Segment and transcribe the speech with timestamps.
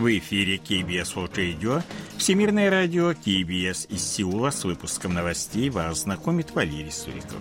[0.00, 1.82] В эфире KBS World Radio,
[2.16, 7.36] Всемирное радио KBS из Сеула с выпуском новостей вас знакомит Валерий Суриков.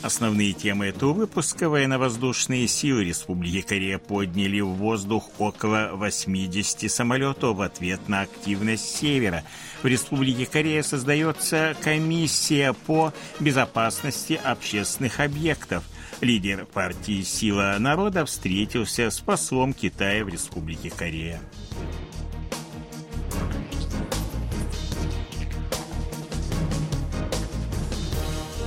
[0.00, 7.60] Основные темы этого выпуска военно-воздушные силы Республики Корея подняли в воздух около 80 самолетов в
[7.60, 9.44] ответ на активность Севера.
[9.82, 15.84] В Республике Корея создается комиссия по безопасности общественных объектов.
[16.24, 21.38] Лидер партии «Сила народа» встретился с послом Китая в Республике Корея.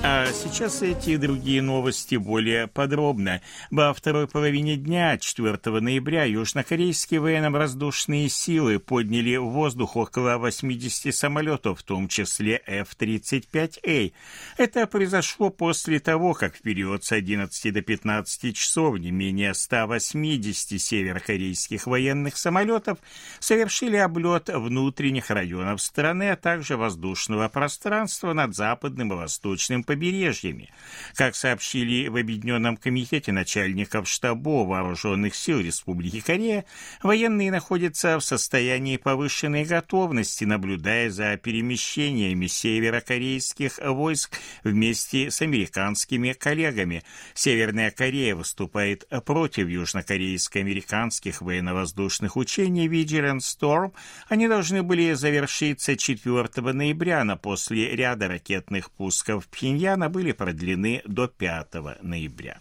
[0.10, 3.42] А сейчас эти и другие новости более подробно.
[3.72, 11.82] Во второй половине дня, 4 ноября, южнокорейские военно-воздушные силы подняли в воздух около 80 самолетов,
[11.82, 14.14] в том числе F-35A.
[14.56, 20.80] Это произошло после того, как в период с 11 до 15 часов не менее 180
[20.80, 23.00] северокорейских военных самолетов
[23.42, 30.70] совершили облет внутренних районов страны, а также воздушного пространства над западным и восточным побережьем побережьями.
[31.16, 36.66] Как сообщили в Объединенном комитете начальников штабов вооруженных сил Республики Корея,
[37.02, 47.04] военные находятся в состоянии повышенной готовности, наблюдая за перемещениями северокорейских войск вместе с американскими коллегами.
[47.34, 53.94] Северная Корея выступает против южнокорейско-американских военно-воздушных учений Vigilant Storm.
[54.30, 61.02] Они должны были завершиться 4 ноября, но после ряда ракетных пусков Пхеньян Пхеньяна были продлены
[61.06, 62.60] до 5 ноября.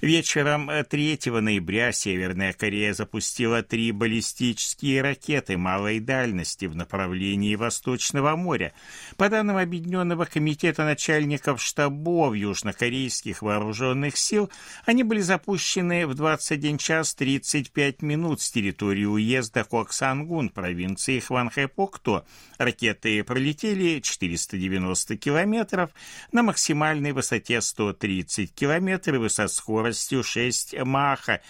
[0.00, 8.72] Вечером 3 ноября Северная Корея запустила три баллистические ракеты малой дальности в направлении Восточного моря.
[9.16, 14.52] По данным Объединенного комитета начальников штабов южнокорейских вооруженных сил,
[14.86, 22.24] они были запущены в 21 час 35 минут с территории уезда Коксангун, провинции Хванхэпокто.
[22.58, 25.90] Ракеты пролетели 490 километров
[26.30, 31.40] на максимальной высоте 130 километров и со скоростью скоростью 6 маха.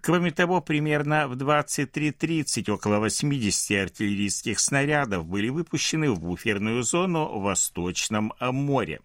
[0.00, 7.42] Кроме того, примерно в 23.30 около 80 артиллерийских снарядов были выпущены в буферную зону в
[7.42, 9.00] Восточном море.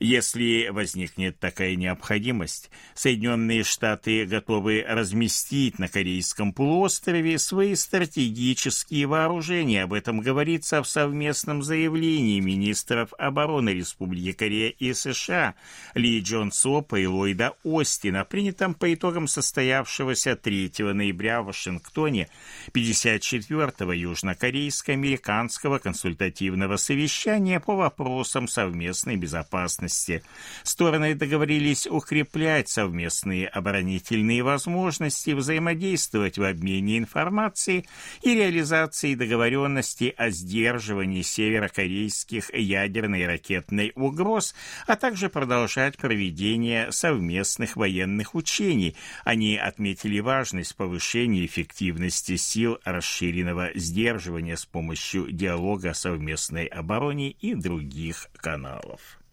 [0.00, 9.84] Если возникнет такая необходимость, Соединенные Штаты готовы разместить на Корейском полуострове свои стратегические вооружения.
[9.84, 15.54] Об этом говорится в совместном заявлении министров обороны Республики Корея и США
[15.94, 22.28] Ли Джон Сопа и Ллойда Остина, принятом по итогам состоявшегося 3 ноября в Вашингтоне
[22.72, 30.22] 54-го южнокорейско-американского консультативного совещания по вопросам совместной безопасности безопасности.
[30.62, 37.86] Стороны договорились укреплять совместные оборонительные возможности, взаимодействовать в обмене информацией
[38.22, 44.54] и реализации договоренности о сдерживании северокорейских ядерной и ракетной угроз,
[44.86, 48.96] а также продолжать проведение совместных военных учений.
[49.24, 58.28] Они отметили важность повышения эффективности сил расширенного сдерживания с помощью диалога совместной обороне и других
[58.40, 59.23] каналов.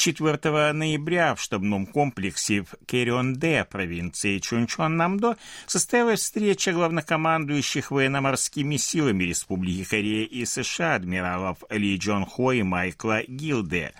[0.00, 9.84] 4 ноября в штабном комплексе в Керионде, провинции Чунчон-Намдо, состоялась встреча главнокомандующих военно-морскими силами Республики
[9.84, 13.92] Корея и США адмиралов Ли Джон Хо и Майкла Гилде.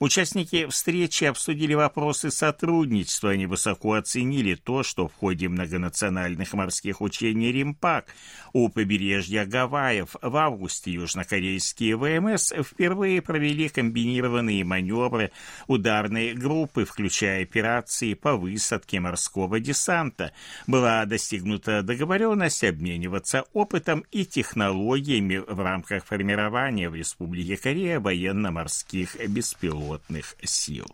[0.00, 3.30] Участники встречи обсудили вопросы сотрудничества.
[3.30, 8.06] Они высоко оценили то, что в ходе многонациональных морских учений «Римпак»
[8.52, 15.32] у побережья Гавайев в августе южнокорейские ВМС впервые провели комбинированные маневры
[15.66, 20.32] ударной группы, включая операции по высадке морского десанта.
[20.68, 29.87] Была достигнута договоренность обмениваться опытом и технологиями в рамках формирования в Республике Корея военно-морских беспилотных
[29.88, 30.86] животных сил.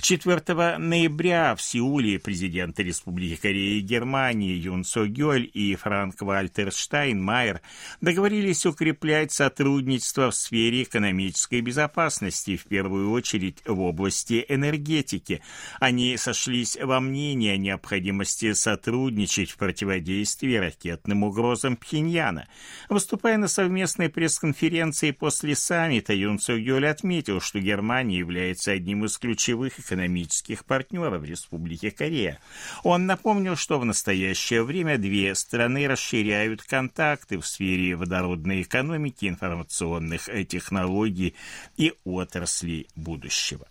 [0.00, 6.72] 4 ноября в Сеуле президенты Республики Корея и Германии Юн Со Гёль и Франк Вальтер
[6.72, 7.60] Штайнмайер
[8.00, 15.42] договорились укреплять сотрудничество в сфере экономической безопасности, в первую очередь в области энергетики.
[15.80, 22.48] Они сошлись во мнении о необходимости сотрудничать в противодействии ракетным угрозам Пхеньяна.
[22.88, 29.16] Выступая на совместной пресс-конференции после саммита, Юн Со Гёль отметил, что Германия является одним из
[29.18, 32.40] ключевых экономических партнеров Республики Корея.
[32.82, 40.28] Он напомнил, что в настоящее время две страны расширяют контакты в сфере водородной экономики, информационных
[40.48, 41.34] технологий
[41.76, 43.66] и отраслей будущего.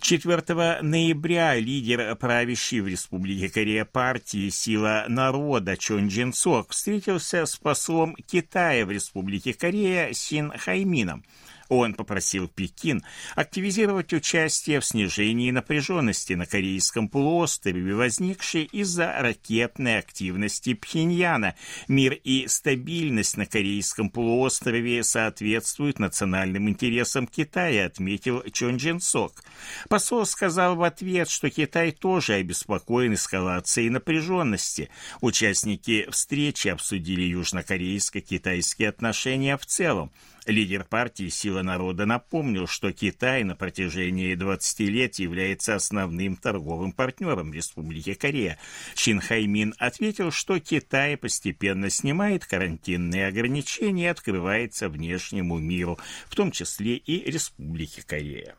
[0.00, 7.56] 4 ноября лидер правящей в Республике Корея партии «Сила народа» Чон Джин Сок встретился с
[7.56, 11.24] послом Китая в Республике Корея Син Хаймином–
[11.78, 13.02] он попросил Пекин
[13.34, 21.54] активизировать участие в снижении напряженности на Корейском полуострове, возникшей из-за ракетной активности Пхеньяна.
[21.88, 29.42] Мир и стабильность на Корейском полуострове соответствуют национальным интересам Китая, отметил Чон Джин Сок.
[29.88, 34.90] Посол сказал в ответ, что Китай тоже обеспокоен эскалацией напряженности.
[35.20, 40.12] Участники встречи обсудили южнокорейско-китайские отношения в целом.
[40.46, 47.52] Лидер партии «Сила народа» напомнил, что Китай на протяжении 20 лет является основным торговым партнером
[47.52, 48.58] Республики Корея.
[48.94, 55.98] Чин Хаймин ответил, что Китай постепенно снимает карантинные ограничения и открывается внешнему миру,
[56.28, 58.54] в том числе и Республике Корея.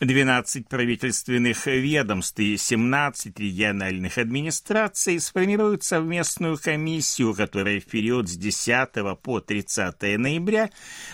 [0.00, 8.88] 12 правительственных ведомств и 17 региональных администраций сформируют совместную комиссию, которая в период с 10
[9.22, 10.70] по 30 ноября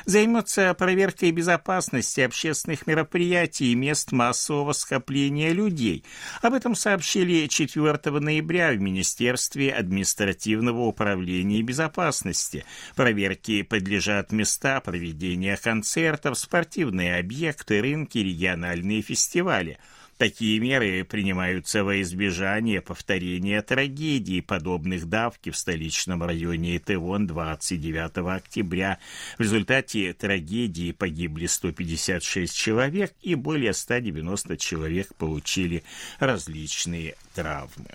[0.07, 6.05] займется проверкой безопасности общественных мероприятий и мест массового скопления людей.
[6.41, 12.65] Об этом сообщили 4 ноября в Министерстве административного управления и безопасности.
[12.97, 19.79] Проверке подлежат места проведения концертов, спортивные объекты, рынки, региональные музыкальные фестивали.
[20.17, 28.99] Такие меры принимаются во избежание повторения трагедий, подобных давки в столичном районе Итевон 29 октября.
[29.39, 35.85] В результате трагедии погибли 156 человек и более 190 человек получили
[36.19, 37.89] различные травмы.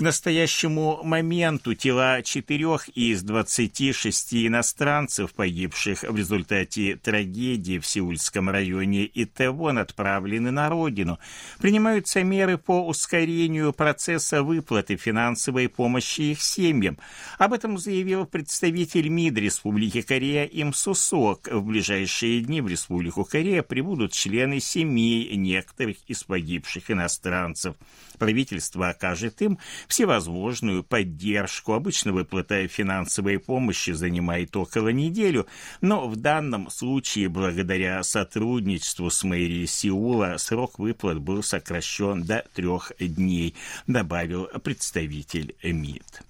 [0.00, 9.10] К настоящему моменту тела четырех из 26 иностранцев, погибших в результате трагедии в Сеульском районе
[9.12, 11.18] Итевон, отправлены на родину.
[11.58, 16.96] Принимаются меры по ускорению процесса выплаты финансовой помощи их семьям.
[17.36, 21.46] Об этом заявил представитель МИД Республики Корея Им Сусок.
[21.52, 27.76] В ближайшие дни в Республику Корея прибудут члены семей некоторых из погибших иностранцев.
[28.18, 29.58] Правительство окажет им
[29.90, 31.74] всевозможную поддержку.
[31.74, 35.46] Обычно выплата финансовой помощи занимает около неделю,
[35.80, 42.92] но в данном случае, благодаря сотрудничеству с мэрией Сеула, срок выплат был сокращен до трех
[42.98, 43.54] дней,
[43.86, 46.29] добавил представитель МИД.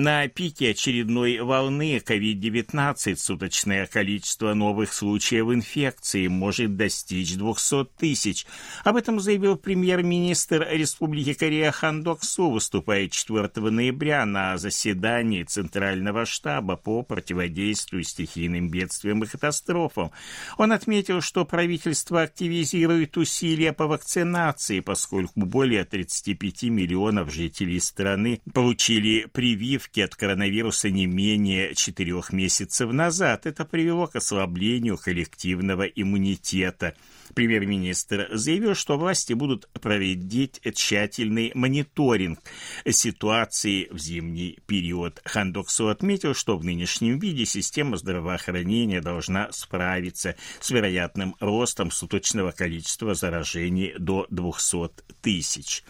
[0.00, 8.46] На пике очередной волны COVID-19 суточное количество новых случаев инфекции может достичь 200 тысяч.
[8.84, 16.26] Об этом заявил премьер-министр Республики Корея Хан Док Су, выступая 4 ноября на заседании Центрального
[16.26, 20.12] штаба по противодействию стихийным бедствиям и катастрофам.
[20.58, 29.26] Он отметил, что правительство активизирует усилия по вакцинации, поскольку более 35 миллионов жителей страны получили
[29.32, 33.46] прививки прививки от коронавируса не менее четырех месяцев назад.
[33.46, 36.94] Это привело к ослаблению коллективного иммунитета–
[37.34, 42.40] Премьер-министр заявил, что власти будут проводить тщательный мониторинг
[42.88, 45.20] ситуации в зимний период.
[45.24, 53.14] Хандоксу отметил, что в нынешнем виде система здравоохранения должна справиться с вероятным ростом суточного количества
[53.14, 55.84] заражений до 200 тысяч.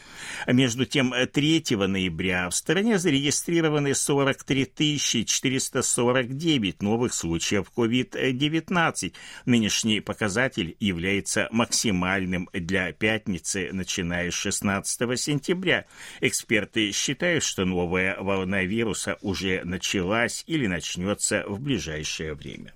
[0.47, 9.13] Между тем, 3 ноября в стране зарегистрированы 43 449 новых случаев COVID-19.
[9.47, 15.87] Нынешний показатель является максимальным для пятницы, начиная с 16 сентября.
[16.21, 22.75] Эксперты считают, что новая волна вируса уже началась или начнется в ближайшее время.